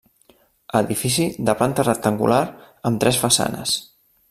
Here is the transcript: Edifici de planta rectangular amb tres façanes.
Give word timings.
Edifici 0.79 1.25
de 1.51 1.55
planta 1.59 1.85
rectangular 1.89 2.41
amb 2.91 3.05
tres 3.05 3.23
façanes. 3.27 3.79